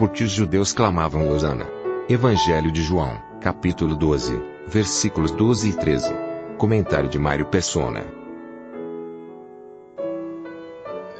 Porque 0.00 0.24
os 0.24 0.30
judeus 0.30 0.72
clamavam 0.72 1.28
Hosana. 1.28 1.66
Evangelho 2.08 2.72
de 2.72 2.82
João, 2.82 3.22
capítulo 3.38 3.94
12, 3.94 4.32
versículos 4.66 5.30
12 5.30 5.68
e 5.68 5.72
13. 5.74 6.10
Comentário 6.56 7.06
de 7.06 7.18
Mário 7.18 7.44
Persona. 7.44 8.06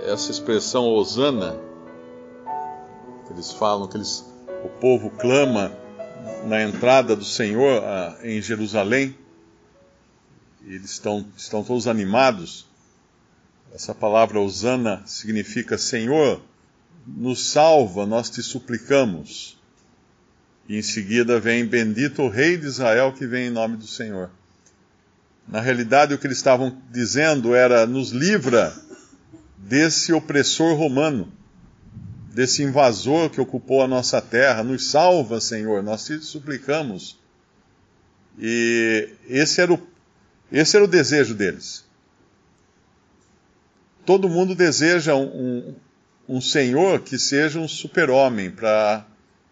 Essa 0.03 0.30
expressão 0.30 0.87
Hosana, 0.87 1.61
eles 3.30 3.53
falam 3.53 3.87
que 3.87 3.98
eles, 3.98 4.25
o 4.65 4.70
povo 4.70 5.11
clama 5.11 5.70
na 6.47 6.62
entrada 6.62 7.15
do 7.15 7.25
Senhor 7.25 7.84
ah, 7.84 8.17
em 8.23 8.41
Jerusalém, 8.41 9.15
eles 10.65 10.92
estão, 10.92 11.27
estão 11.37 11.62
todos 11.62 11.87
animados. 11.87 12.67
Essa 13.75 13.95
palavra 13.95 14.41
Hosana 14.41 15.03
significa 15.05 15.77
Senhor, 15.77 16.41
nos 17.06 17.50
salva, 17.50 18.06
nós 18.06 18.30
te 18.30 18.42
suplicamos. 18.42 19.58
E 20.69 20.77
em 20.77 20.83
seguida 20.83 21.41
vem 21.41 21.66
Bendito 21.66 22.22
o 22.22 22.28
Rei 22.28 22.56
de 22.56 22.66
Israel 22.66 23.12
que 23.12 23.27
vem 23.27 23.48
em 23.48 23.50
nome 23.50 23.77
do 23.77 23.86
Senhor. 23.86 24.30
Na 25.48 25.60
realidade, 25.60 26.14
o 26.14 26.19
que 26.19 26.27
eles 26.27 26.36
estavam 26.36 26.80
dizendo 26.91 27.55
era: 27.55 27.86
nos 27.86 28.10
livra 28.10 28.72
desse 29.56 30.12
opressor 30.12 30.77
romano, 30.77 31.33
desse 32.33 32.62
invasor 32.62 33.30
que 33.30 33.41
ocupou 33.41 33.82
a 33.82 33.88
nossa 33.88 34.20
terra, 34.20 34.62
nos 34.62 34.86
salva, 34.86 35.41
Senhor, 35.41 35.82
nós 35.82 36.05
te 36.05 36.19
suplicamos. 36.20 37.19
E 38.38 39.08
esse 39.28 39.60
era 39.60 39.75
o, 39.75 39.80
esse 40.53 40.77
era 40.77 40.84
o 40.84 40.88
desejo 40.88 41.34
deles. 41.34 41.84
Todo 44.06 44.28
mundo 44.28 44.55
deseja 44.55 45.14
um, 45.14 45.25
um, 45.25 45.75
um 46.31 46.41
Senhor 46.41 47.00
que 47.00 47.19
seja 47.19 47.59
um 47.59 47.67
super-homem 47.67 48.53
para 48.53 49.05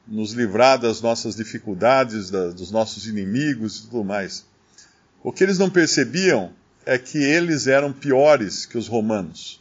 nos 0.06 0.30
livrar 0.30 0.78
das 0.78 1.00
nossas 1.00 1.34
dificuldades, 1.34 2.30
da, 2.30 2.50
dos 2.50 2.70
nossos 2.70 3.04
inimigos 3.08 3.78
e 3.78 3.82
tudo 3.88 4.04
mais. 4.04 4.46
O 5.20 5.32
que 5.32 5.42
eles 5.42 5.58
não 5.58 5.68
percebiam 5.68 6.52
é 6.86 6.96
que 6.96 7.18
eles 7.18 7.66
eram 7.66 7.92
piores 7.92 8.64
que 8.64 8.78
os 8.78 8.86
romanos. 8.86 9.60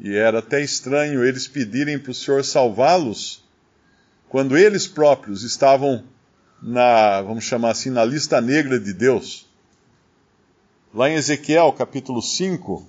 E 0.00 0.12
era 0.12 0.40
até 0.40 0.60
estranho 0.60 1.24
eles 1.24 1.46
pedirem 1.46 2.00
para 2.00 2.10
o 2.10 2.14
Senhor 2.14 2.44
salvá-los 2.44 3.44
quando 4.28 4.58
eles 4.58 4.88
próprios 4.88 5.44
estavam 5.44 6.02
na, 6.60 7.22
vamos 7.22 7.44
chamar 7.44 7.70
assim, 7.70 7.90
na 7.90 8.04
lista 8.04 8.40
negra 8.40 8.80
de 8.80 8.92
Deus. 8.92 9.48
Lá 10.92 11.08
em 11.08 11.14
Ezequiel 11.14 11.72
capítulo 11.72 12.20
5, 12.20 12.84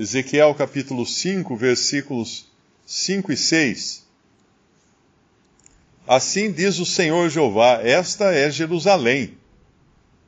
Ezequiel 0.00 0.54
capítulo 0.54 1.04
5, 1.04 1.56
versículos 1.56 2.46
5 2.86 3.32
e 3.32 3.36
6. 3.36 4.06
Assim 6.06 6.52
diz 6.52 6.78
o 6.78 6.86
Senhor 6.86 7.28
Jeová: 7.28 7.80
Esta 7.82 8.32
é 8.32 8.48
Jerusalém. 8.48 9.36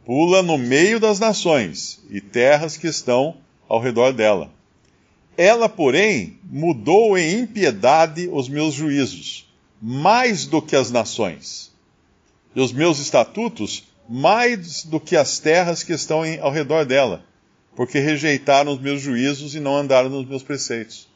Pula 0.05 0.43
no 0.43 0.59
meio 0.59 0.99
das 0.99 1.21
nações 1.21 2.00
e 2.11 2.21
terras 2.21 2.77
que 2.77 2.89
estão 2.89 3.37
ao 3.69 3.78
redor 3.78 4.12
dela. 4.12 4.50
Ela, 5.37 5.69
porém, 5.69 6.37
mudou 6.43 7.16
em 7.16 7.39
impiedade 7.39 8.28
os 8.33 8.49
meus 8.49 8.75
juízos, 8.75 9.49
mais 9.81 10.47
do 10.47 10.61
que 10.61 10.75
as 10.75 10.91
nações, 10.91 11.71
e 12.56 12.61
os 12.61 12.72
meus 12.72 12.99
estatutos, 12.99 13.84
mais 14.09 14.83
do 14.83 14.99
que 14.99 15.16
as 15.16 15.39
terras 15.39 15.84
que 15.84 15.93
estão 15.93 16.27
em, 16.27 16.41
ao 16.41 16.50
redor 16.50 16.84
dela, 16.84 17.25
porque 17.77 17.99
rejeitaram 17.99 18.73
os 18.73 18.81
meus 18.81 19.01
juízos 19.01 19.55
e 19.55 19.61
não 19.61 19.77
andaram 19.77 20.09
nos 20.09 20.27
meus 20.27 20.43
preceitos. 20.43 21.09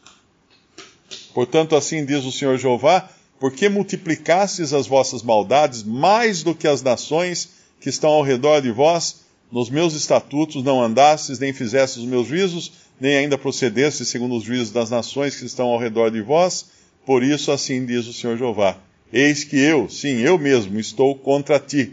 Portanto, 1.33 1.75
assim 1.77 2.05
diz 2.05 2.25
o 2.25 2.33
Senhor 2.33 2.57
Jeová: 2.59 3.09
porque 3.39 3.69
multiplicastes 3.69 4.73
as 4.73 4.87
vossas 4.87 5.23
maldades 5.23 5.83
mais 5.83 6.43
do 6.43 6.55
que 6.55 6.69
as 6.69 6.83
nações 6.83 7.51
que 7.81 7.89
estão 7.89 8.11
ao 8.11 8.23
redor 8.23 8.61
de 8.61 8.71
vós, 8.71 9.17
nos 9.51 9.69
meus 9.69 9.95
estatutos 9.95 10.65
não 10.65 10.83
andastes, 10.83 11.39
nem 11.39 11.53
fizestes 11.53 12.03
os 12.03 12.09
meus 12.09 12.27
juízos, 12.27 12.73
nem 12.99 13.17
ainda 13.17 13.37
procedestes 13.37 14.09
segundo 14.09 14.37
os 14.37 14.45
juízos 14.45 14.71
das 14.71 14.91
nações 14.91 15.37
que 15.37 15.45
estão 15.45 15.67
ao 15.67 15.79
redor 15.79 16.11
de 16.11 16.23
vós, 16.23 16.67
por 17.05 17.23
isso 17.23 17.53
assim 17.53 17.85
diz 17.85 18.07
o 18.07 18.13
Senhor 18.13 18.39
Jeová: 18.39 18.79
Eis 19.13 19.45
que 19.45 19.59
eu, 19.59 19.89
sim, 19.89 20.21
eu 20.21 20.39
mesmo, 20.39 20.79
estou 20.79 21.15
contra 21.15 21.59
ti, 21.59 21.93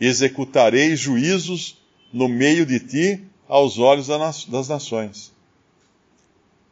executarei 0.00 0.96
juízos 0.96 1.76
no 2.12 2.28
meio 2.28 2.64
de 2.64 2.80
ti 2.80 3.20
aos 3.48 3.78
olhos 3.78 4.08
das 4.48 4.68
nações. 4.68 5.32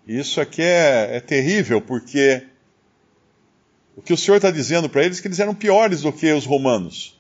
Isso 0.07 0.41
aqui 0.41 0.63
é, 0.63 1.17
é 1.17 1.21
terrível, 1.21 1.81
porque 1.81 2.43
o 3.97 4.03
que 4.03 4.13
o 4.13 4.17
Senhor 4.17 4.37
está 4.37 4.51
dizendo 4.51 4.89
para 4.89 5.05
eles 5.05 5.19
é 5.19 5.23
que 5.23 5.29
eles 5.29 5.41
eram 5.41 5.55
piores 5.55 6.03
do 6.03 6.13
que 6.13 6.31
os 6.33 6.45
romanos, 6.45 7.19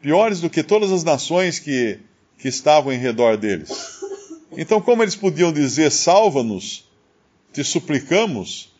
piores 0.00 0.40
do 0.40 0.50
que 0.50 0.62
todas 0.62 0.92
as 0.92 1.04
nações 1.04 1.58
que, 1.58 1.98
que 2.38 2.48
estavam 2.48 2.92
em 2.92 2.98
redor 2.98 3.36
deles. 3.36 3.70
Então, 4.52 4.80
como 4.80 5.02
eles 5.02 5.16
podiam 5.16 5.52
dizer, 5.52 5.90
salva-nos, 5.90 6.88
te 7.52 7.64
suplicamos, 7.64 8.72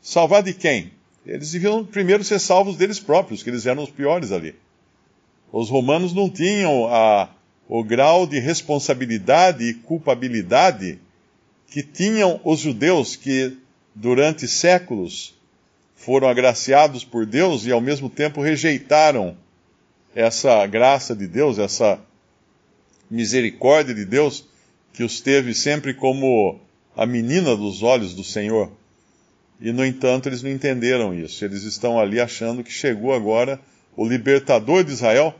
salvar 0.00 0.42
de 0.42 0.54
quem? 0.54 0.92
Eles 1.26 1.52
deviam 1.52 1.84
primeiro 1.84 2.24
ser 2.24 2.38
salvos 2.38 2.76
deles 2.76 2.98
próprios, 2.98 3.42
que 3.42 3.50
eles 3.50 3.66
eram 3.66 3.82
os 3.82 3.90
piores 3.90 4.32
ali. 4.32 4.54
Os 5.52 5.68
romanos 5.68 6.12
não 6.12 6.30
tinham 6.30 6.86
a, 6.86 7.28
o 7.72 7.84
grau 7.84 8.26
de 8.26 8.40
responsabilidade 8.40 9.62
e 9.62 9.74
culpabilidade 9.74 10.98
que 11.68 11.84
tinham 11.84 12.40
os 12.44 12.58
judeus 12.58 13.14
que, 13.14 13.56
durante 13.94 14.48
séculos, 14.48 15.38
foram 15.94 16.26
agraciados 16.26 17.04
por 17.04 17.24
Deus 17.24 17.64
e 17.64 17.70
ao 17.70 17.80
mesmo 17.80 18.10
tempo 18.10 18.42
rejeitaram 18.42 19.36
essa 20.16 20.66
graça 20.66 21.14
de 21.14 21.28
Deus, 21.28 21.60
essa 21.60 22.00
misericórdia 23.08 23.94
de 23.94 24.04
Deus 24.04 24.44
que 24.92 25.04
os 25.04 25.20
teve 25.20 25.54
sempre 25.54 25.94
como 25.94 26.58
a 26.96 27.06
menina 27.06 27.54
dos 27.56 27.84
olhos 27.84 28.14
do 28.14 28.24
Senhor. 28.24 28.68
E 29.60 29.70
no 29.70 29.86
entanto 29.86 30.28
eles 30.28 30.42
não 30.42 30.50
entenderam 30.50 31.14
isso. 31.14 31.44
Eles 31.44 31.62
estão 31.62 32.00
ali 32.00 32.18
achando 32.18 32.64
que 32.64 32.72
chegou 32.72 33.14
agora 33.14 33.60
o 33.96 34.04
libertador 34.04 34.82
de 34.82 34.90
Israel, 34.90 35.32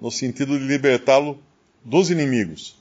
no 0.00 0.10
sentido 0.10 0.58
de 0.58 0.64
libertá-lo 0.64 1.38
dos 1.84 2.10
inimigos. 2.10 2.76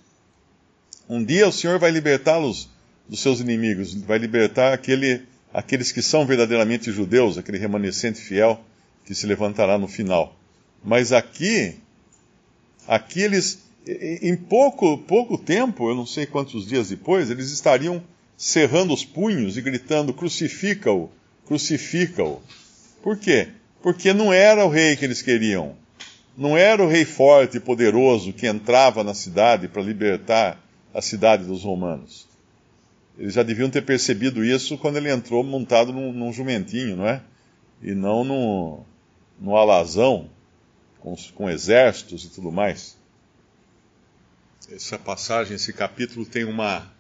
Um 1.09 1.23
dia 1.23 1.47
o 1.47 1.51
Senhor 1.51 1.79
vai 1.79 1.91
libertá-los 1.91 2.69
dos 3.07 3.19
seus 3.19 3.39
inimigos, 3.39 3.93
vai 3.93 4.17
libertar 4.17 4.73
aquele 4.73 5.21
aqueles 5.53 5.91
que 5.91 6.01
são 6.01 6.25
verdadeiramente 6.25 6.91
judeus, 6.91 7.37
aquele 7.37 7.59
remanescente 7.59 8.19
fiel 8.19 8.59
que 9.05 9.13
se 9.13 9.27
levantará 9.27 9.77
no 9.77 9.87
final. 9.87 10.35
Mas 10.83 11.11
aqui, 11.11 11.75
aqui 12.87 13.21
eles, 13.21 13.59
em 13.87 14.35
pouco, 14.35 14.97
pouco 14.97 15.37
tempo, 15.37 15.89
eu 15.89 15.95
não 15.95 16.05
sei 16.05 16.25
quantos 16.25 16.67
dias 16.67 16.89
depois, 16.89 17.29
eles 17.29 17.51
estariam 17.51 18.03
cerrando 18.35 18.93
os 18.93 19.05
punhos 19.05 19.55
e 19.55 19.61
gritando: 19.61 20.13
crucifica-o, 20.13 21.09
crucifica-o. 21.45 22.41
Por 23.01 23.17
quê? 23.17 23.49
Porque 23.81 24.13
não 24.13 24.33
era 24.33 24.65
o 24.65 24.69
rei 24.69 24.95
que 24.95 25.05
eles 25.05 25.21
queriam. 25.21 25.75
Não 26.35 26.57
era 26.57 26.83
o 26.83 26.87
rei 26.87 27.05
forte 27.05 27.57
e 27.57 27.59
poderoso 27.59 28.33
que 28.33 28.47
entrava 28.47 29.03
na 29.03 29.13
cidade 29.13 29.67
para 29.67 29.81
libertar 29.81 30.59
a 30.93 31.01
cidade 31.01 31.45
dos 31.45 31.63
romanos. 31.63 32.27
Eles 33.17 33.35
já 33.35 33.43
deviam 33.43 33.69
ter 33.69 33.83
percebido 33.83 34.43
isso 34.43 34.77
quando 34.77 34.97
ele 34.97 35.11
entrou 35.11 35.43
montado 35.43 35.93
num, 35.93 36.11
num 36.11 36.33
jumentinho, 36.33 36.97
não 36.97 37.07
é? 37.07 37.21
E 37.81 37.93
não 37.93 38.23
no, 38.23 38.83
no 39.39 39.55
alazão, 39.55 40.29
com, 40.99 41.15
com 41.35 41.49
exércitos 41.49 42.25
e 42.25 42.29
tudo 42.29 42.51
mais. 42.51 42.97
Essa 44.71 44.97
passagem, 44.97 45.55
esse 45.55 45.71
capítulo 45.73 46.25
tem 46.25 46.43
uma 46.45 46.91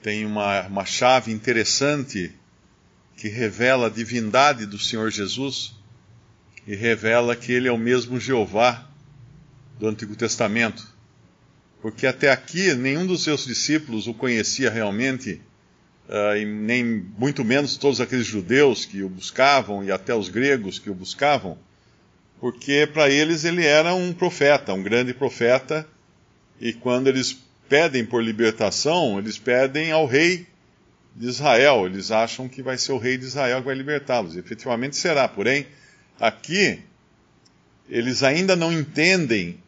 tem 0.00 0.26
uma, 0.26 0.62
uma 0.66 0.84
chave 0.84 1.30
interessante 1.30 2.34
que 3.16 3.28
revela 3.28 3.86
a 3.86 3.90
divindade 3.90 4.66
do 4.66 4.76
Senhor 4.76 5.12
Jesus 5.12 5.76
e 6.66 6.74
revela 6.74 7.34
que 7.34 7.52
ele 7.52 7.68
é 7.68 7.72
o 7.72 7.78
mesmo 7.78 8.20
Jeová 8.20 8.88
do 9.78 9.88
Antigo 9.88 10.14
Testamento. 10.14 10.92
porque 11.80 12.06
até 12.06 12.30
aqui 12.30 12.72
nenhum 12.74 13.04
dos 13.04 13.24
seus 13.24 13.44
discípulos 13.44 14.06
o 14.06 14.14
conhecia 14.14 14.70
realmente, 14.70 15.42
uh, 16.08 16.36
e 16.36 16.44
nem 16.44 16.84
muito 17.18 17.44
menos 17.44 17.76
todos 17.76 18.00
aqueles 18.00 18.24
judeus 18.24 18.84
que 18.84 19.02
o 19.02 19.08
buscavam 19.08 19.82
e 19.82 19.90
até 19.90 20.14
os 20.14 20.28
gregos 20.28 20.78
que 20.78 20.88
o 20.88 20.94
buscavam, 20.94 21.58
porque 22.38 22.86
para 22.86 23.10
eles 23.10 23.44
ele 23.44 23.66
era 23.66 23.94
um 23.94 24.12
profeta, 24.12 24.72
um 24.72 24.82
grande 24.82 25.12
profeta, 25.12 25.84
e 26.60 26.72
quando 26.72 27.08
eles 27.08 27.36
pedem 27.68 28.04
por 28.04 28.22
libertação, 28.22 29.18
eles 29.18 29.36
pedem 29.36 29.90
ao 29.90 30.06
rei 30.06 30.46
de 31.16 31.26
Israel. 31.26 31.86
Eles 31.86 32.10
acham 32.10 32.48
que 32.48 32.62
vai 32.62 32.78
ser 32.78 32.92
o 32.92 32.98
rei 32.98 33.16
de 33.16 33.24
Israel 33.24 33.58
que 33.58 33.66
vai 33.66 33.74
libertá-los. 33.74 34.36
Efetivamente 34.36 34.96
será. 34.96 35.26
Porém, 35.26 35.66
aqui, 36.22 36.78
eles 37.88 38.22
ainda 38.22 38.54
não 38.54 38.72
entendem 38.72 39.58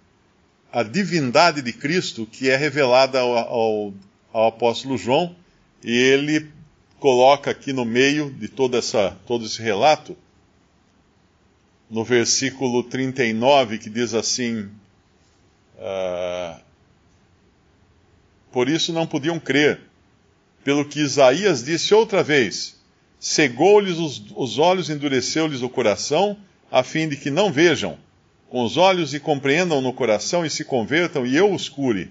a 0.72 0.84
divindade 0.84 1.60
de 1.60 1.72
Cristo 1.72 2.24
que 2.24 2.48
é 2.48 2.56
revelada 2.56 3.18
ao, 3.18 3.36
ao, 3.36 3.94
ao 4.32 4.46
apóstolo 4.46 4.96
João, 4.96 5.34
e 5.82 5.92
ele 5.92 6.48
coloca 7.00 7.50
aqui 7.50 7.72
no 7.72 7.84
meio 7.84 8.30
de 8.30 8.46
toda 8.46 8.78
essa, 8.78 9.18
todo 9.26 9.44
esse 9.44 9.60
relato, 9.60 10.16
no 11.90 12.04
versículo 12.04 12.84
39, 12.84 13.78
que 13.78 13.90
diz 13.90 14.14
assim: 14.14 14.70
uh, 15.76 16.60
Por 18.52 18.68
isso 18.68 18.92
não 18.92 19.08
podiam 19.08 19.40
crer 19.40 19.80
pelo 20.62 20.84
que 20.84 21.00
Isaías 21.00 21.64
disse 21.64 21.92
outra 21.92 22.22
vez: 22.22 22.76
cegou-lhes 23.24 23.96
os, 23.96 24.22
os 24.36 24.58
olhos, 24.58 24.90
endureceu-lhes 24.90 25.62
o 25.62 25.68
coração, 25.70 26.36
a 26.70 26.82
fim 26.82 27.08
de 27.08 27.16
que 27.16 27.30
não 27.30 27.50
vejam 27.50 27.96
com 28.50 28.62
os 28.62 28.76
olhos 28.76 29.14
e 29.14 29.18
compreendam 29.18 29.80
no 29.80 29.94
coração 29.94 30.44
e 30.44 30.50
se 30.50 30.62
convertam, 30.62 31.24
e 31.26 31.34
eu 31.34 31.50
os 31.50 31.66
cure. 31.66 32.10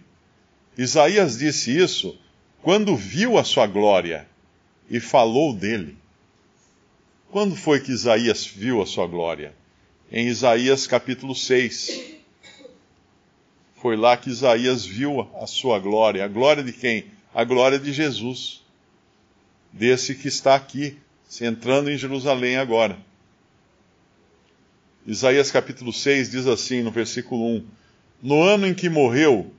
Isaías 0.75 1.37
disse 1.37 1.77
isso 1.77 2.17
quando 2.63 2.95
viu 2.95 3.37
a 3.37 3.43
sua 3.43 3.67
glória 3.67 4.27
e 4.89 4.99
falou 4.99 5.53
dele. 5.53 5.95
Quando 7.29 7.55
foi 7.55 7.79
que 7.79 7.91
Isaías 7.91 8.43
viu 8.43 8.81
a 8.81 8.87
sua 8.87 9.05
glória? 9.05 9.53
Em 10.11 10.27
Isaías 10.27 10.87
capítulo 10.87 11.35
6. 11.35 12.01
Foi 13.75 13.95
lá 13.95 14.17
que 14.17 14.31
Isaías 14.31 14.83
viu 14.83 15.29
a 15.39 15.45
sua 15.45 15.77
glória. 15.77 16.25
A 16.25 16.27
glória 16.27 16.63
de 16.63 16.73
quem? 16.73 17.05
a 17.33 17.43
glória 17.43 17.79
de 17.79 17.91
Jesus, 17.91 18.62
desse 19.73 20.13
que 20.13 20.27
está 20.27 20.53
aqui, 20.53 20.97
entrando 21.41 21.89
em 21.89 21.97
Jerusalém 21.97 22.57
agora. 22.57 22.95
Isaías 25.05 25.51
capítulo 25.51 25.91
6 25.91 26.29
diz 26.29 26.47
assim, 26.47 26.83
no 26.83 26.91
versículo 26.91 27.43
1: 27.57 27.65
No 28.21 28.43
ano 28.43 28.67
em 28.67 28.73
que 28.73 28.87
morreu 28.87 29.51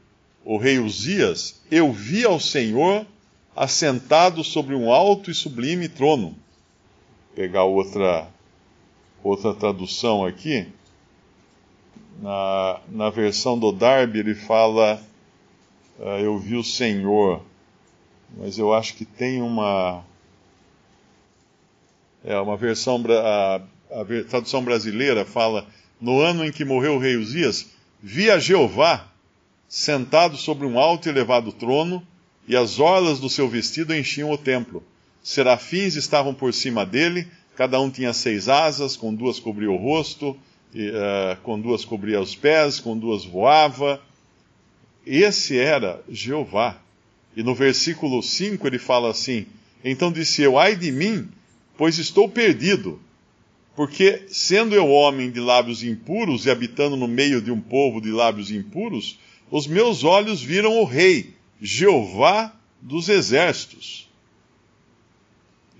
o 0.45 0.57
rei 0.57 0.79
Uzias, 0.79 1.61
eu 1.71 1.93
vi 1.93 2.25
ao 2.25 2.39
Senhor 2.39 3.05
assentado 3.57 4.45
sobre 4.45 4.75
um 4.75 4.91
alto 4.91 5.31
e 5.31 5.35
sublime 5.35 5.89
trono. 5.89 6.29
Vou 6.29 7.37
pegar 7.37 7.65
outra, 7.65 8.29
outra 9.23 9.53
tradução 9.53 10.25
aqui. 10.25 10.67
Na, 12.23 12.81
na 12.89 13.11
versão 13.11 13.59
do 13.59 13.73
Darby, 13.73 14.21
ele 14.21 14.35
fala: 14.37 15.03
uh, 15.99 16.21
Eu 16.21 16.39
vi 16.39 16.55
o 16.55 16.63
Senhor 16.63 17.43
mas 18.37 18.59
eu 18.59 18.73
acho 18.73 18.95
que 18.95 19.05
tem 19.05 19.41
uma. 19.41 20.05
É, 22.25 22.39
uma 22.39 22.57
versão. 22.57 23.03
A, 23.09 23.61
a 24.01 24.25
tradução 24.29 24.65
brasileira 24.65 25.25
fala: 25.25 25.67
No 26.01 26.21
ano 26.21 26.45
em 26.45 26.53
que 26.53 26.65
morreu 26.65 26.95
o 26.95 26.99
rei 26.99 27.17
Uzias, 27.17 27.67
via 28.03 28.39
Jeová 28.39 29.09
sentado 29.69 30.37
sobre 30.37 30.67
um 30.67 30.79
alto 30.79 31.09
e 31.09 31.11
elevado 31.11 31.53
trono, 31.53 32.07
e 32.47 32.57
as 32.57 32.79
orlas 32.79 33.19
do 33.19 33.29
seu 33.29 33.49
vestido 33.49 33.95
enchiam 33.95 34.31
o 34.31 34.39
templo. 34.39 34.83
Serafins 35.23 35.95
estavam 35.95 36.35
por 36.35 36.53
cima 36.53 36.85
dele, 36.85 37.27
cada 37.57 37.81
um 37.81 37.91
tinha 37.91 38.13
seis 38.13 38.49
asas, 38.49 38.97
com 38.97 39.15
duas 39.15 39.41
cobria 39.41 39.71
o 39.71 39.77
rosto, 39.77 40.37
e, 40.73 40.91
uh, 40.91 41.41
com 41.43 41.59
duas 41.59 41.85
cobria 41.85 42.21
os 42.21 42.35
pés, 42.35 42.79
com 42.79 42.97
duas 42.97 43.25
voava. 43.25 44.01
Esse 45.07 45.59
era 45.59 46.03
Jeová. 46.09 46.84
E 47.37 47.43
no 47.43 47.55
versículo 47.55 48.23
5 48.23 48.67
ele 48.67 48.79
fala 48.79 49.11
assim: 49.11 49.47
Então 49.85 50.13
disse 50.13 50.43
eu, 50.43 50.59
ai 50.59 50.77
de 50.77 50.93
mim, 50.93 51.29
pois 51.77 51.99
estou 51.99 52.29
perdido, 52.29 53.01
porque 53.75 54.25
sendo 54.29 54.75
eu 54.75 54.89
homem 54.89 55.31
de 55.31 55.41
lábios 55.41 55.83
impuros 55.83 56.47
e 56.47 56.51
habitando 56.51 56.97
no 56.97 57.09
meio 57.09 57.43
de 57.43 57.51
um 57.51 57.61
povo 57.61 58.01
de 58.01 58.11
lábios 58.11 58.51
impuros, 58.51 59.19
os 59.51 59.67
meus 59.67 60.05
olhos 60.05 60.43
viram 60.43 60.79
o 60.79 60.85
Rei, 60.85 61.35
Jeová 61.61 62.55
dos 62.81 63.09
exércitos. 63.09 64.09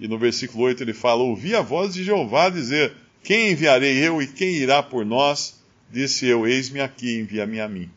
E 0.01 0.09
no 0.09 0.19
versículo 0.19 0.65
8 0.65 0.83
ele 0.83 0.93
fala: 0.93 1.23
Ouvi 1.23 1.55
a 1.55 1.63
voz 1.63 1.95
de 1.95 2.03
Jeová 2.03 2.49
dizer: 2.49 2.95
Quem 3.23 3.53
enviarei 3.53 3.97
eu 3.99 4.21
e 4.21 4.27
quem 4.27 4.57
irá 4.57 4.83
por 4.83 5.05
nós? 5.05 5.63
Disse 5.91 6.27
eu: 6.27 6.47
Eis-me 6.47 6.81
aqui, 6.81 7.19
envia-me 7.21 7.61
a 7.61 7.69
mim. 7.69 7.89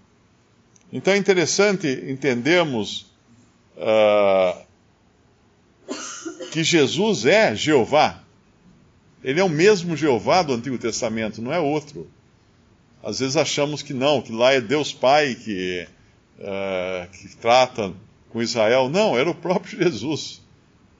Então 0.93 1.13
é 1.13 1.17
interessante 1.17 1.87
entendermos 2.07 3.07
uh, 3.77 4.65
que 6.51 6.63
Jesus 6.63 7.25
é 7.25 7.55
Jeová. 7.55 8.23
Ele 9.23 9.39
é 9.39 9.43
o 9.43 9.49
mesmo 9.49 9.95
Jeová 9.95 10.41
do 10.43 10.53
Antigo 10.53 10.77
Testamento, 10.77 11.41
não 11.41 11.53
é 11.53 11.59
outro. 11.59 12.09
Às 13.03 13.19
vezes 13.19 13.37
achamos 13.37 13.81
que 13.81 13.93
não, 13.93 14.21
que 14.21 14.31
lá 14.31 14.53
é 14.53 14.61
Deus 14.61 14.93
Pai 14.93 15.35
que, 15.35 15.87
uh, 16.39 17.09
que 17.11 17.35
trata 17.37 17.93
com 18.29 18.41
Israel. 18.41 18.89
Não, 18.89 19.17
era 19.17 19.29
o 19.29 19.35
próprio 19.35 19.81
Jesus. 19.83 20.41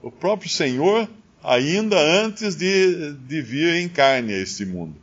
O 0.02 0.12
próprio 0.12 0.50
Senhor, 0.50 1.10
ainda 1.44 2.00
antes 2.00 2.56
de, 2.56 3.14
de 3.14 3.42
vir 3.42 3.76
em 3.76 3.90
carne 3.90 4.34
a 4.34 4.40
este 4.40 4.66
mundo. 4.66 4.96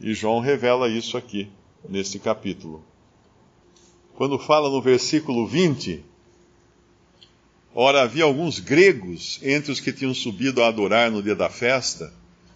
E 0.00 0.14
João 0.14 0.40
revela 0.40 0.88
isso 0.88 1.16
aqui, 1.16 1.48
neste 1.88 2.18
capítulo. 2.18 2.84
Quando 4.14 4.38
fala 4.38 4.68
no 4.68 4.80
versículo 4.80 5.46
20, 5.46 6.04
Ora, 7.74 8.02
havia 8.02 8.24
alguns 8.24 8.58
gregos 8.58 9.40
entre 9.42 9.72
os 9.72 9.80
que 9.80 9.92
tinham 9.92 10.12
subido 10.12 10.62
a 10.62 10.68
adorar 10.68 11.10
no 11.10 11.22
dia 11.22 11.34
da 11.34 11.48
festa. 11.48 12.12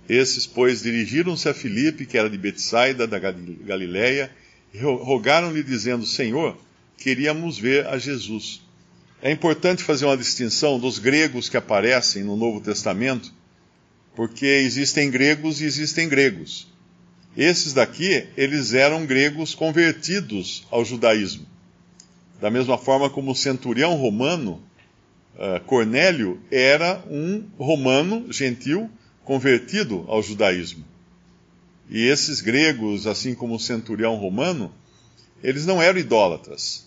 Esses, 0.08 0.46
pois, 0.46 0.82
dirigiram-se 0.82 1.48
a 1.48 1.54
Filipe, 1.54 2.04
que 2.04 2.18
era 2.18 2.28
de 2.28 2.36
Betsaida, 2.36 3.06
da 3.06 3.18
Galiléia, 3.18 4.30
e 4.74 4.78
rogaram-lhe, 4.78 5.62
dizendo: 5.62 6.04
Senhor, 6.04 6.56
queríamos 6.98 7.58
ver 7.58 7.86
a 7.86 7.98
Jesus. 7.98 8.60
É 9.22 9.30
importante 9.30 9.82
fazer 9.82 10.04
uma 10.04 10.16
distinção 10.16 10.78
dos 10.78 10.98
gregos 10.98 11.48
que 11.48 11.56
aparecem 11.56 12.22
no 12.22 12.36
Novo 12.36 12.60
Testamento, 12.60 13.32
porque 14.14 14.46
existem 14.46 15.10
gregos 15.10 15.62
e 15.62 15.64
existem 15.64 16.08
gregos. 16.08 16.68
Esses 17.34 17.72
daqui, 17.72 18.26
eles 18.36 18.74
eram 18.74 19.06
gregos 19.06 19.54
convertidos 19.54 20.66
ao 20.70 20.84
judaísmo. 20.84 21.46
Da 22.40 22.50
mesma 22.50 22.76
forma 22.76 23.08
como 23.08 23.32
o 23.32 23.36
centurião 23.36 23.94
romano 23.94 24.62
uh, 25.36 25.64
Cornélio 25.64 26.40
era 26.50 27.02
um 27.08 27.46
romano 27.58 28.32
gentil 28.32 28.90
convertido 29.24 30.04
ao 30.08 30.22
judaísmo. 30.22 30.84
E 31.88 32.06
esses 32.06 32.40
gregos, 32.40 33.06
assim 33.06 33.34
como 33.34 33.54
o 33.54 33.60
centurião 33.60 34.16
romano, 34.16 34.72
eles 35.42 35.64
não 35.66 35.80
eram 35.80 35.98
idólatras. 35.98 36.86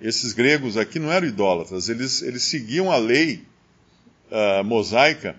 Esses 0.00 0.32
gregos 0.32 0.76
aqui 0.76 0.98
não 0.98 1.10
eram 1.10 1.26
idólatras, 1.26 1.88
eles, 1.88 2.20
eles 2.20 2.42
seguiam 2.42 2.90
a 2.90 2.96
lei 2.96 3.42
uh, 4.30 4.62
mosaica, 4.64 5.36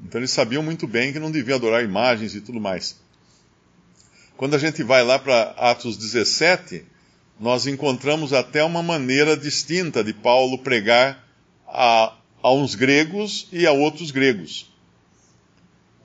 então 0.00 0.20
eles 0.20 0.30
sabiam 0.30 0.62
muito 0.62 0.88
bem 0.88 1.12
que 1.12 1.20
não 1.20 1.30
deviam 1.30 1.56
adorar 1.56 1.84
imagens 1.84 2.34
e 2.34 2.40
tudo 2.40 2.60
mais. 2.60 3.00
Quando 4.36 4.56
a 4.56 4.58
gente 4.58 4.82
vai 4.82 5.04
lá 5.04 5.18
para 5.18 5.54
Atos 5.56 5.96
17, 5.96 6.84
nós 7.38 7.66
encontramos 7.66 8.32
até 8.32 8.62
uma 8.62 8.82
maneira 8.82 9.36
distinta 9.36 10.02
de 10.02 10.12
Paulo 10.12 10.58
pregar 10.58 11.26
a, 11.66 12.14
a 12.42 12.52
uns 12.52 12.74
gregos 12.74 13.48
e 13.52 13.66
a 13.66 13.72
outros 13.72 14.10
gregos. 14.10 14.70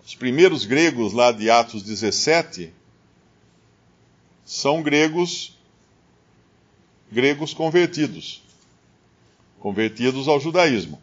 Os 0.05 0.15
primeiros 0.15 0.65
gregos 0.65 1.13
lá 1.13 1.31
de 1.31 1.49
Atos 1.49 1.83
17 1.83 2.73
são 4.45 4.81
gregos 4.81 5.57
gregos 7.11 7.53
convertidos, 7.53 8.41
convertidos 9.59 10.27
ao 10.27 10.39
judaísmo. 10.39 11.01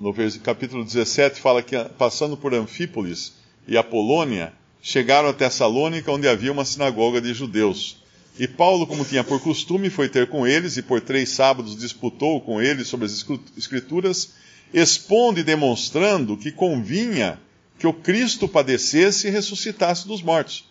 No 0.00 0.14
capítulo 0.42 0.84
17 0.84 1.40
fala 1.40 1.62
que 1.62 1.76
passando 1.98 2.36
por 2.36 2.54
Anfípolis 2.54 3.34
e 3.66 3.76
Apolônia, 3.76 4.52
chegaram 4.80 5.28
a 5.28 5.32
Tessalônica, 5.32 6.10
onde 6.10 6.28
havia 6.28 6.52
uma 6.52 6.64
sinagoga 6.64 7.20
de 7.20 7.34
judeus. 7.34 7.96
E 8.38 8.46
Paulo, 8.46 8.86
como 8.86 9.04
tinha 9.04 9.24
por 9.24 9.40
costume, 9.40 9.90
foi 9.90 10.08
ter 10.08 10.28
com 10.28 10.46
eles, 10.46 10.76
e 10.76 10.82
por 10.82 11.00
três 11.00 11.30
sábados 11.30 11.76
disputou 11.76 12.40
com 12.40 12.62
eles 12.62 12.86
sobre 12.86 13.06
as 13.06 13.26
Escrituras, 13.56 14.34
expondo 14.72 15.40
e 15.40 15.42
demonstrando 15.42 16.36
que 16.36 16.52
convinha 16.52 17.38
que 17.78 17.86
o 17.86 17.92
Cristo 17.92 18.46
padecesse 18.48 19.28
e 19.28 19.30
ressuscitasse 19.30 20.06
dos 20.06 20.22
mortos. 20.22 20.64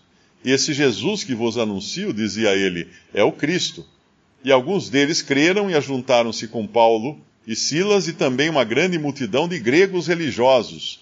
E 0.43 0.51
esse 0.51 0.73
Jesus 0.73 1.23
que 1.23 1.35
vos 1.35 1.57
anuncio, 1.57 2.13
dizia 2.13 2.55
ele, 2.55 2.87
é 3.13 3.23
o 3.23 3.31
Cristo. 3.31 3.85
E 4.43 4.51
alguns 4.51 4.89
deles 4.89 5.21
creram 5.21 5.69
e 5.69 5.75
ajuntaram-se 5.75 6.47
com 6.47 6.65
Paulo 6.65 7.19
e 7.45 7.55
Silas 7.55 8.07
e 8.07 8.13
também 8.13 8.49
uma 8.49 8.63
grande 8.63 8.97
multidão 8.97 9.47
de 9.47 9.59
gregos 9.59 10.07
religiosos. 10.07 10.99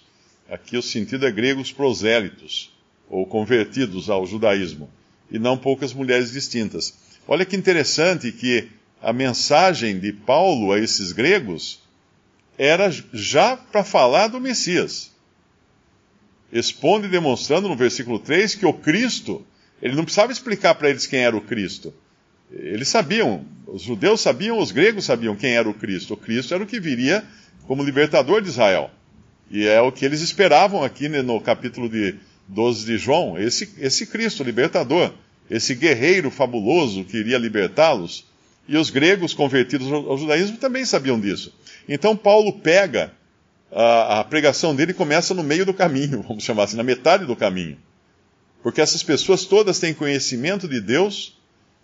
Aqui 0.50 0.78
o 0.78 0.82
sentido 0.82 1.28
é 1.28 1.32
gregos 1.32 1.72
prosélitos, 1.72 2.72
ou 3.10 3.26
convertidos 3.26 4.10
ao 4.10 4.26
judaísmo, 4.26 4.90
e 5.30 5.40
não 5.40 5.58
poucas 5.58 5.94
mulheres 5.94 6.32
distintas. 6.32 6.94
Olha 7.28 7.46
que 7.46 7.56
interessante 7.56 8.32
que 8.32 8.68
a 9.02 9.12
mensagem 9.14 10.00
de 10.00 10.12
Paulo 10.12 10.72
a 10.72 10.80
esses 10.80 11.12
gregos 11.12 11.80
era 12.58 12.90
já 13.14 13.58
para 13.58 13.84
falar 13.84 14.28
do 14.28 14.40
Messias. 14.40 15.12
Expondo 16.52 17.06
e 17.06 17.10
demonstrando 17.10 17.68
no 17.68 17.76
versículo 17.76 18.20
3 18.20 18.56
que 18.56 18.66
o 18.66 18.74
Cristo, 18.74 19.46
ele 19.82 19.96
não 19.96 20.04
precisava 20.04 20.32
explicar 20.32 20.76
para 20.76 20.90
eles 20.90 21.06
quem 21.06 21.20
era 21.20 21.36
o 21.36 21.42
Cristo. 21.42 21.94
Eles 22.52 22.88
sabiam, 22.88 23.44
os 23.68 23.82
judeus 23.82 24.22
sabiam, 24.22 24.60
os 24.60 24.72
gregos 24.72 25.06
sabiam 25.06 25.36
quem 25.36 25.56
era 25.56 25.68
o 25.68 25.74
Cristo. 25.74 26.14
O 26.14 26.18
Cristo 26.18 26.54
era 26.54 26.64
o 26.64 26.68
que 26.68 26.80
viria 26.80 27.24
como 27.68 27.84
libertador 27.84 28.42
de 28.42 28.50
Israel. 28.50 28.90
E 29.50 29.68
é 29.68 29.82
o 29.82 29.92
que 29.92 30.06
eles 30.06 30.22
esperavam 30.22 30.84
aqui 30.84 31.10
né, 31.10 31.22
no 31.22 31.40
capítulo 31.42 31.90
de 31.90 32.16
12 32.48 32.86
de 32.86 32.98
João, 32.98 33.38
esse, 33.38 33.74
esse 33.80 34.06
Cristo 34.06 34.44
libertador, 34.44 35.12
esse 35.50 35.76
guerreiro 35.76 36.30
fabuloso 36.30 37.04
que 37.04 37.18
iria 37.18 37.38
libertá-los. 37.38 38.26
E 38.68 38.78
os 38.78 38.90
gregos 38.90 39.34
convertidos 39.34 39.92
ao 39.92 40.18
judaísmo 40.18 40.58
também 40.58 40.86
sabiam 40.86 41.20
disso. 41.20 41.54
Então 41.88 42.16
Paulo 42.16 42.54
pega 42.54 43.14
a, 43.72 44.20
a 44.20 44.24
pregação 44.24 44.76
dele 44.76 44.92
e 44.92 44.96
começa 44.96 45.34
no 45.34 45.44
meio 45.44 45.66
do 45.66 45.74
caminho, 45.74 46.24
vamos 46.28 46.44
chamar 46.44 46.64
assim, 46.64 46.78
na 46.78 46.84
metade 46.84 47.26
do 47.26 47.36
caminho. 47.36 47.78
Porque 48.64 48.82
essas 48.82 49.04
pessoas 49.04 49.46
todas 49.46 49.80
têm 49.80 49.94
conhecimento 49.94 50.68
de 50.68 50.82
Deus, 50.82 51.38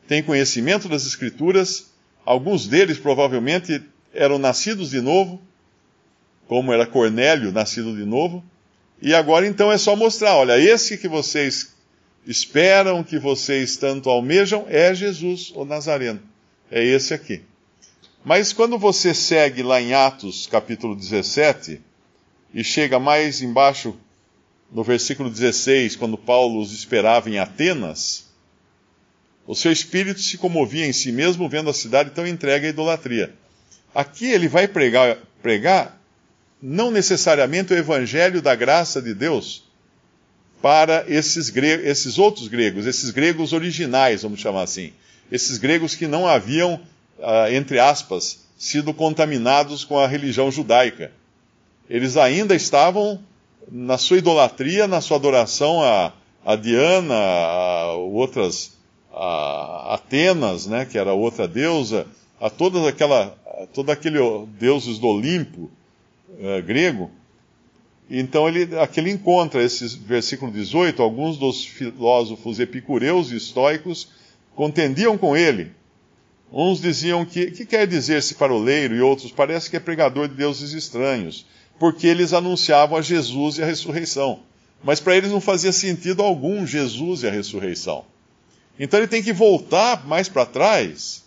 têm 0.08 0.24
conhecimento 0.24 0.90
das 0.90 1.06
Escrituras, 1.06 1.92
alguns 2.26 2.68
deles 2.68 2.98
provavelmente 2.98 3.84
eram 4.14 4.40
nascidos 4.40 4.90
de 4.90 5.00
novo, 5.00 5.40
como 6.48 6.74
era 6.74 6.88
Cornélio, 6.88 7.52
nascido 7.52 7.96
de 7.96 8.04
novo, 8.04 8.44
e 9.02 9.14
agora 9.14 9.48
então 9.48 9.72
é 9.72 9.78
só 9.78 9.96
mostrar: 9.96 10.36
olha, 10.36 10.60
esse 10.60 10.98
que 10.98 11.08
vocês 11.08 11.74
esperam, 12.26 13.04
que 13.04 13.18
vocês 13.18 13.76
tanto 13.78 14.10
almejam, 14.10 14.66
é 14.70 14.94
Jesus, 14.94 15.52
o 15.56 15.66
Nazareno. 15.66 16.22
É 16.70 16.84
esse 16.84 17.14
aqui. 17.14 17.42
Mas 18.24 18.54
quando 18.54 18.78
você 18.78 19.14
segue 19.14 19.64
lá 19.64 19.82
em 19.82 19.94
Atos 19.94 20.46
capítulo 20.46 20.96
17 20.96 21.82
e 22.54 22.64
chega 22.64 23.00
mais 23.00 23.42
embaixo 23.42 23.98
no 24.72 24.84
versículo 24.84 25.30
16, 25.30 25.96
quando 25.96 26.18
Paulo 26.18 26.62
os 26.62 26.72
esperava 26.72 27.30
em 27.30 27.40
Atenas, 27.40 28.30
o 29.46 29.56
seu 29.56 29.72
espírito 29.72 30.22
se 30.22 30.38
comovia 30.38 30.86
em 30.86 30.94
si 30.94 31.12
mesmo 31.12 31.50
vendo 31.50 31.70
a 31.70 31.74
cidade 31.74 32.12
tão 32.12 32.26
entregue 32.26 32.68
à 32.68 32.70
idolatria. 32.70 33.34
Aqui 33.94 34.28
ele 34.28 34.48
vai 34.48 34.68
pregar, 34.68 35.18
pregar 35.42 36.01
não 36.62 36.92
necessariamente 36.92 37.74
o 37.74 37.78
evangelho 37.78 38.42
da 38.42 38.56
graça 38.56 39.02
de 39.02 39.14
Deus 39.14 39.64
para 40.62 41.06
esses, 41.08 41.52
esses 41.56 42.20
outros 42.20 42.48
gregos, 42.48 42.86
esses 42.86 43.10
gregos 43.10 43.52
originais, 43.52 44.22
vamos 44.22 44.40
chamar 44.40 44.62
assim. 44.64 44.94
Esses 45.32 45.58
gregos 45.58 45.96
que 45.96 46.06
não 46.06 46.28
haviam 46.28 46.80
uh, 47.22 47.54
entre 47.54 47.80
aspas, 47.80 48.40
sido 48.58 48.94
contaminados 48.94 49.84
com 49.84 49.98
a 49.98 50.08
religião 50.08 50.52
judaica. 50.52 51.12
Eles 51.90 52.18
ainda 52.18 52.56
estavam 52.56 53.20
na 53.72 53.98
sua 53.98 54.18
idolatria, 54.18 54.88
na 54.88 55.02
sua 55.02 55.18
adoração 55.18 55.82
a, 55.82 56.14
a 56.46 56.56
Diana, 56.56 57.16
a 57.16 57.94
outras 57.94 58.80
a 59.14 59.96
Atenas, 59.96 60.68
né, 60.68 60.86
que 60.86 60.98
era 60.98 61.14
outra 61.14 61.46
deusa, 61.46 62.08
a 62.40 62.50
todas 62.50 62.86
aquela, 62.88 63.36
a 63.62 63.68
todo 63.68 63.90
aquele 63.90 64.20
deuses 64.58 64.98
do 64.98 65.08
Olimpo 65.08 65.70
uh, 66.40 66.64
grego. 66.64 67.12
Então 68.10 68.48
ele, 68.48 68.78
aqui 68.78 69.00
ele 69.00 69.12
encontra 69.12 69.64
esse 69.64 69.88
versículo 70.00 70.52
18, 70.52 71.02
alguns 71.02 71.38
dos 71.38 71.66
filósofos 71.66 72.60
epicureus 72.60 73.32
e 73.32 73.38
estoicos 73.38 74.10
contendiam 74.56 75.18
com 75.18 75.36
ele 75.36 75.72
Uns 76.52 76.82
diziam 76.82 77.24
que, 77.24 77.50
que 77.50 77.66
quer 77.66 77.88
dizer-se 77.88 78.34
faroleiro, 78.34 78.94
e 78.94 79.02
outros 79.02 79.32
parece 79.32 79.70
que 79.70 79.78
é 79.78 79.80
pregador 79.80 80.28
de 80.28 80.36
deuses 80.36 80.74
estranhos, 80.74 81.46
porque 81.80 82.06
eles 82.06 82.34
anunciavam 82.34 82.98
a 82.98 83.02
Jesus 83.02 83.58
e 83.58 83.64
a 83.64 83.66
ressurreição. 83.66 84.42
Mas 84.84 85.00
para 85.00 85.16
eles 85.16 85.32
não 85.32 85.40
fazia 85.40 85.72
sentido 85.72 86.22
algum 86.22 86.68
Jesus 86.68 87.24
e 87.24 87.28
a 87.28 87.32
ressurreição. 87.32 88.04
Então 88.78 89.00
ele 89.00 89.08
tem 89.08 89.24
que 89.24 89.32
voltar 89.32 90.06
mais 90.06 90.28
para 90.28 90.46
trás 90.46 91.24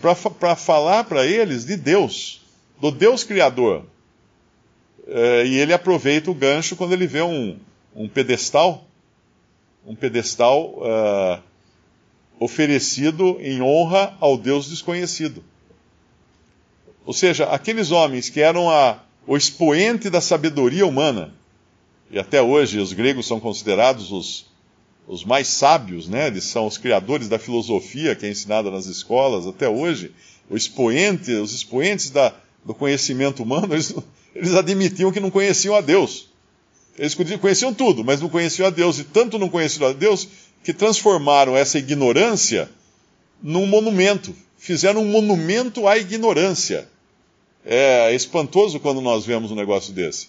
para 0.00 0.56
falar 0.56 1.04
para 1.04 1.26
eles 1.26 1.66
de 1.66 1.76
Deus, 1.76 2.40
do 2.80 2.90
Deus 2.90 3.22
Criador. 3.22 3.84
É, 5.12 5.44
e 5.44 5.58
ele 5.58 5.72
aproveita 5.72 6.30
o 6.30 6.34
gancho 6.34 6.76
quando 6.76 6.92
ele 6.92 7.04
vê 7.04 7.20
um, 7.20 7.58
um 7.96 8.08
pedestal, 8.08 8.86
um 9.84 9.94
pedestal 9.94 10.74
uh, 10.76 11.42
oferecido 12.38 13.36
em 13.40 13.60
honra 13.60 14.16
ao 14.20 14.38
Deus 14.38 14.70
desconhecido. 14.70 15.42
Ou 17.04 17.12
seja, 17.12 17.46
aqueles 17.46 17.90
homens 17.90 18.28
que 18.28 18.40
eram 18.40 18.70
a, 18.70 19.02
o 19.26 19.36
expoente 19.36 20.08
da 20.08 20.20
sabedoria 20.20 20.86
humana, 20.86 21.34
e 22.08 22.16
até 22.16 22.40
hoje 22.40 22.78
os 22.78 22.92
gregos 22.92 23.26
são 23.26 23.40
considerados 23.40 24.12
os, 24.12 24.46
os 25.08 25.24
mais 25.24 25.48
sábios, 25.48 26.08
né? 26.08 26.28
eles 26.28 26.44
são 26.44 26.68
os 26.68 26.78
criadores 26.78 27.28
da 27.28 27.38
filosofia 27.38 28.14
que 28.14 28.26
é 28.26 28.30
ensinada 28.30 28.70
nas 28.70 28.86
escolas 28.86 29.44
até 29.44 29.68
hoje, 29.68 30.12
o 30.48 30.56
expoente, 30.56 31.32
os 31.32 31.52
expoentes 31.52 32.10
da, 32.10 32.32
do 32.64 32.74
conhecimento 32.74 33.42
humano, 33.42 33.74
eles, 33.74 33.92
eles 34.34 34.54
admitiam 34.54 35.12
que 35.12 35.20
não 35.20 35.30
conheciam 35.30 35.74
a 35.74 35.80
Deus. 35.80 36.28
Eles 36.98 37.14
conheciam 37.14 37.72
tudo, 37.72 38.04
mas 38.04 38.20
não 38.20 38.28
conheciam 38.28 38.66
a 38.66 38.70
Deus, 38.70 38.98
e 38.98 39.04
tanto 39.04 39.38
não 39.38 39.48
conheciam 39.48 39.88
a 39.88 39.92
Deus 39.92 40.28
que 40.62 40.72
transformaram 40.72 41.56
essa 41.56 41.78
ignorância 41.78 42.70
num 43.42 43.66
monumento. 43.66 44.34
Fizeram 44.58 45.02
um 45.02 45.06
monumento 45.06 45.88
à 45.88 45.96
ignorância. 45.96 46.88
É 47.64 48.14
espantoso 48.14 48.78
quando 48.80 49.00
nós 49.00 49.24
vemos 49.24 49.50
um 49.50 49.54
negócio 49.54 49.92
desse. 49.92 50.28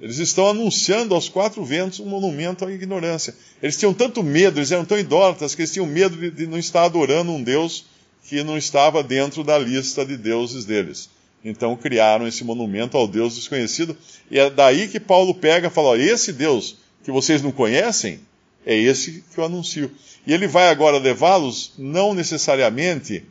Eles 0.00 0.18
estão 0.18 0.48
anunciando 0.48 1.14
aos 1.14 1.28
quatro 1.28 1.64
ventos 1.64 2.00
um 2.00 2.06
monumento 2.06 2.66
à 2.66 2.70
ignorância. 2.70 3.34
Eles 3.62 3.78
tinham 3.78 3.94
tanto 3.94 4.22
medo, 4.22 4.58
eles 4.58 4.70
eram 4.70 4.84
tão 4.84 4.98
idólatras 4.98 5.54
que 5.54 5.62
eles 5.62 5.72
tinham 5.72 5.86
medo 5.86 6.16
de, 6.16 6.30
de 6.30 6.46
não 6.46 6.58
estar 6.58 6.84
adorando 6.84 7.32
um 7.32 7.42
Deus 7.42 7.86
que 8.28 8.42
não 8.42 8.58
estava 8.58 9.02
dentro 9.02 9.42
da 9.42 9.56
lista 9.56 10.04
de 10.04 10.16
deuses 10.16 10.66
deles. 10.66 11.08
Então 11.44 11.76
criaram 11.76 12.26
esse 12.26 12.42
monumento 12.42 12.96
ao 12.96 13.06
Deus 13.06 13.34
desconhecido. 13.34 13.96
E 14.30 14.38
é 14.38 14.50
daí 14.50 14.88
que 14.88 14.98
Paulo 14.98 15.34
pega 15.34 15.68
e 15.68 15.70
fala: 15.70 15.98
esse 15.98 16.32
Deus 16.32 16.76
que 17.04 17.12
vocês 17.12 17.40
não 17.40 17.52
conhecem, 17.52 18.20
é 18.64 18.76
esse 18.76 19.24
que 19.32 19.38
eu 19.38 19.44
anuncio. 19.44 19.90
E 20.26 20.32
ele 20.32 20.48
vai 20.48 20.68
agora 20.68 20.98
levá-los, 20.98 21.72
não 21.78 22.12
necessariamente 22.12 23.24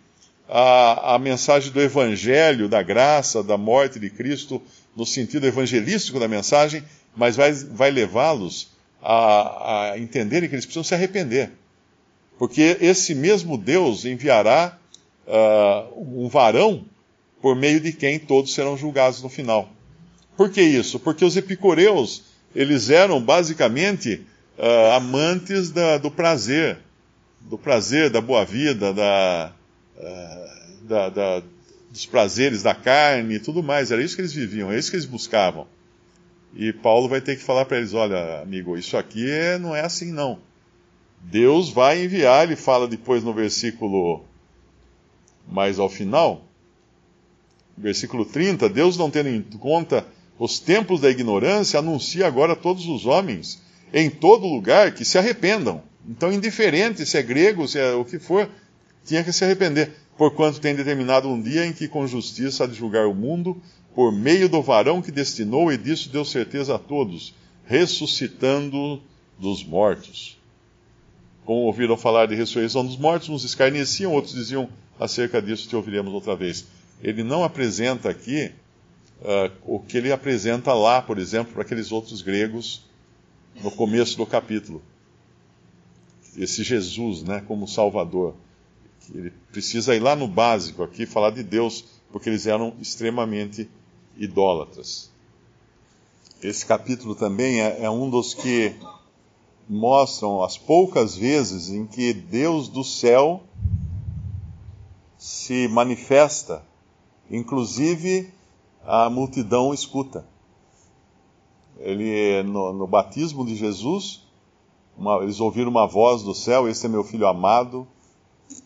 a, 0.47 1.15
a 1.15 1.19
mensagem 1.19 1.71
do 1.71 1.81
Evangelho, 1.81 2.69
da 2.69 2.81
graça, 2.81 3.43
da 3.43 3.57
morte 3.57 3.99
de 3.99 4.09
Cristo, 4.09 4.61
no 4.95 5.05
sentido 5.05 5.45
evangelístico 5.45 6.19
da 6.19 6.27
mensagem, 6.27 6.83
mas 7.15 7.35
vai, 7.35 7.51
vai 7.51 7.91
levá-los 7.91 8.69
a, 9.01 9.91
a 9.91 9.99
entenderem 9.99 10.47
que 10.47 10.55
eles 10.55 10.65
precisam 10.65 10.83
se 10.83 10.95
arrepender. 10.95 11.51
Porque 12.37 12.77
esse 12.79 13.13
mesmo 13.13 13.57
Deus 13.57 14.05
enviará 14.05 14.77
uh, 15.27 16.23
um 16.23 16.27
varão 16.27 16.85
por 17.45 17.55
meio 17.55 17.79
de 17.79 17.93
quem 17.93 18.17
todos 18.17 18.55
serão 18.55 18.75
julgados 18.75 19.21
no 19.21 19.29
final. 19.29 19.69
Por 20.35 20.49
que 20.49 20.63
isso? 20.63 20.99
Porque 20.99 21.23
os 21.23 21.37
epicureus, 21.37 22.23
eles 22.55 22.89
eram 22.89 23.21
basicamente 23.21 24.25
uh, 24.57 24.93
amantes 24.93 25.69
da, 25.69 25.99
do 25.99 26.09
prazer, 26.09 26.79
do 27.41 27.55
prazer, 27.55 28.09
da 28.09 28.19
boa 28.19 28.43
vida, 28.43 28.91
da, 28.91 29.53
uh, 29.95 30.87
da, 30.87 31.09
da, 31.09 31.43
dos 31.91 32.07
prazeres 32.07 32.63
da 32.63 32.73
carne 32.73 33.35
e 33.35 33.39
tudo 33.39 33.61
mais. 33.61 33.91
Era 33.91 34.01
isso 34.01 34.15
que 34.15 34.21
eles 34.21 34.33
viviam, 34.33 34.71
é 34.71 34.79
isso 34.79 34.89
que 34.89 34.95
eles 34.95 35.05
buscavam. 35.05 35.67
E 36.55 36.73
Paulo 36.73 37.07
vai 37.07 37.21
ter 37.21 37.35
que 37.35 37.43
falar 37.43 37.65
para 37.65 37.77
eles: 37.77 37.93
olha, 37.93 38.41
amigo, 38.41 38.75
isso 38.75 38.97
aqui 38.97 39.29
é, 39.29 39.59
não 39.59 39.75
é 39.75 39.81
assim 39.81 40.11
não. 40.11 40.39
Deus 41.21 41.69
vai 41.69 42.05
enviar, 42.05 42.43
ele 42.43 42.55
fala 42.55 42.87
depois 42.87 43.23
no 43.23 43.35
versículo 43.35 44.25
mais 45.47 45.77
ao 45.77 45.87
final, 45.87 46.44
versículo 47.77 48.25
30, 48.25 48.69
Deus 48.69 48.97
não 48.97 49.09
tendo 49.09 49.29
em 49.29 49.41
conta 49.41 50.05
os 50.37 50.59
tempos 50.59 51.01
da 51.01 51.09
ignorância, 51.09 51.79
anuncia 51.79 52.27
agora 52.27 52.53
a 52.53 52.55
todos 52.55 52.87
os 52.87 53.05
homens 53.05 53.61
em 53.93 54.09
todo 54.09 54.45
lugar 54.45 54.93
que 54.93 55.05
se 55.05 55.17
arrependam. 55.17 55.81
Então, 56.07 56.31
indiferente 56.31 57.05
se 57.05 57.17
é 57.17 57.21
grego, 57.21 57.67
se 57.67 57.79
é 57.79 57.93
o 57.93 58.03
que 58.03 58.19
for, 58.19 58.49
tinha 59.05 59.23
que 59.23 59.31
se 59.31 59.43
arrepender, 59.43 59.93
porquanto 60.17 60.59
tem 60.59 60.75
determinado 60.75 61.29
um 61.29 61.41
dia 61.41 61.65
em 61.65 61.73
que 61.73 61.87
com 61.87 62.05
justiça 62.05 62.63
há 62.63 62.67
de 62.67 62.73
julgar 62.73 63.07
o 63.07 63.15
mundo, 63.15 63.61
por 63.95 64.11
meio 64.11 64.49
do 64.49 64.61
varão 64.61 65.01
que 65.01 65.11
destinou, 65.11 65.71
e 65.71 65.77
disso 65.77 66.09
deu 66.09 66.25
certeza 66.25 66.75
a 66.75 66.79
todos, 66.79 67.33
ressuscitando 67.65 69.01
dos 69.39 69.63
mortos. 69.63 70.37
como 71.45 71.61
ouviram 71.61 71.95
falar 71.95 72.25
de 72.25 72.35
ressurreição 72.35 72.85
dos 72.85 72.97
mortos, 72.97 73.29
uns 73.29 73.43
escarneciam, 73.43 74.11
outros 74.11 74.33
diziam 74.33 74.67
acerca 74.99 75.41
disso 75.41 75.69
te 75.69 75.75
ouviremos 75.75 76.13
outra 76.13 76.35
vez. 76.35 76.65
Ele 77.01 77.23
não 77.23 77.43
apresenta 77.43 78.09
aqui 78.09 78.51
uh, 79.21 79.51
o 79.65 79.79
que 79.79 79.97
ele 79.97 80.11
apresenta 80.11 80.73
lá, 80.73 81.01
por 81.01 81.17
exemplo, 81.17 81.53
para 81.53 81.61
aqueles 81.61 81.91
outros 81.91 82.21
gregos 82.21 82.83
no 83.61 83.71
começo 83.71 84.17
do 84.17 84.25
capítulo. 84.25 84.81
Esse 86.37 86.63
Jesus, 86.63 87.23
né, 87.23 87.43
como 87.47 87.67
Salvador. 87.67 88.35
Ele 89.13 89.31
precisa 89.51 89.95
ir 89.95 89.99
lá 89.99 90.15
no 90.15 90.27
básico 90.27 90.83
aqui, 90.83 91.05
falar 91.05 91.29
de 91.29 91.43
Deus, 91.43 91.85
porque 92.11 92.29
eles 92.29 92.47
eram 92.47 92.73
extremamente 92.81 93.69
idólatras. 94.17 95.11
Esse 96.41 96.65
capítulo 96.65 97.15
também 97.15 97.61
é, 97.61 97.83
é 97.83 97.89
um 97.89 98.09
dos 98.09 98.33
que 98.33 98.75
mostram 99.67 100.43
as 100.43 100.57
poucas 100.57 101.15
vezes 101.15 101.69
em 101.69 101.85
que 101.85 102.13
Deus 102.13 102.67
do 102.67 102.83
céu 102.83 103.43
se 105.17 105.67
manifesta, 105.67 106.63
inclusive 107.29 108.31
a 108.85 109.09
multidão 109.09 109.73
escuta. 109.73 110.25
Ele, 111.79 112.43
no, 112.43 112.71
no 112.73 112.87
batismo 112.87 113.45
de 113.45 113.55
Jesus, 113.55 114.25
uma, 114.97 115.21
eles 115.23 115.39
ouviram 115.39 115.69
uma 115.69 115.85
voz 115.85 116.23
do 116.23 116.33
céu: 116.33 116.67
Esse 116.67 116.85
é 116.85 116.89
meu 116.89 117.03
filho 117.03 117.27
amado. 117.27 117.87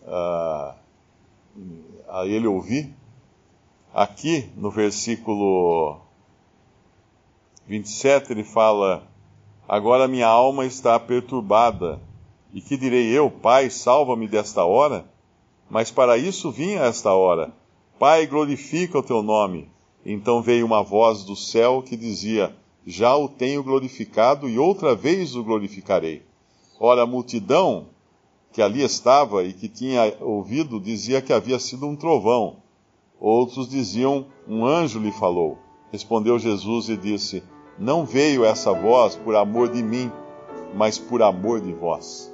Uh, 0.03 0.73
a 2.07 2.25
ele 2.25 2.47
ouvi. 2.47 2.93
Aqui, 3.93 4.49
no 4.55 4.69
versículo 4.69 5.99
27, 7.67 8.31
ele 8.31 8.43
fala: 8.43 9.03
Agora 9.67 10.07
minha 10.07 10.27
alma 10.27 10.65
está 10.65 10.99
perturbada. 10.99 11.99
E 12.53 12.61
que 12.61 12.77
direi 12.77 13.07
eu, 13.07 13.29
Pai, 13.29 13.69
salva-me 13.69 14.27
desta 14.27 14.63
hora? 14.63 15.05
Mas 15.69 15.91
para 15.91 16.17
isso 16.17 16.51
vim 16.51 16.75
a 16.75 16.85
esta 16.85 17.13
hora. 17.13 17.53
Pai, 17.99 18.25
glorifica 18.25 18.97
o 18.97 19.03
teu 19.03 19.21
nome. 19.21 19.69
Então 20.05 20.41
veio 20.41 20.65
uma 20.65 20.81
voz 20.81 21.25
do 21.25 21.35
céu 21.35 21.83
que 21.85 21.97
dizia: 21.97 22.55
Já 22.87 23.13
o 23.17 23.27
tenho 23.27 23.61
glorificado 23.61 24.47
e 24.47 24.57
outra 24.57 24.95
vez 24.95 25.35
o 25.35 25.43
glorificarei. 25.43 26.23
Ora, 26.79 27.01
a 27.01 27.05
multidão 27.05 27.87
que 28.53 28.61
ali 28.61 28.81
estava 28.81 29.43
e 29.43 29.51
que 29.51 29.67
tinha 29.67 30.15
ouvido 30.21 30.79
dizia 30.79 31.21
que 31.21 31.33
havia 31.33 31.59
sido 31.59 31.85
um 31.85 31.95
trovão. 31.97 32.63
Outros 33.19 33.67
diziam: 33.67 34.27
Um 34.47 34.65
anjo 34.65 34.97
lhe 34.97 35.11
falou. 35.11 35.57
Respondeu 35.91 36.39
Jesus 36.39 36.87
e 36.87 36.95
disse: 36.95 37.43
Não 37.77 38.05
veio 38.05 38.45
essa 38.45 38.71
voz 38.71 39.17
por 39.17 39.35
amor 39.35 39.73
de 39.73 39.83
mim, 39.83 40.09
mas 40.73 40.97
por 40.97 41.21
amor 41.21 41.59
de 41.59 41.73
vós. 41.73 42.33